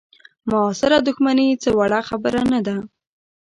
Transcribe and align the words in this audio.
معاصره 0.49 0.97
دوښمني 1.05 1.47
څه 1.63 1.69
وړه 1.77 1.99
خبره 2.09 2.41
نه 2.51 2.59
ده. 2.67 2.77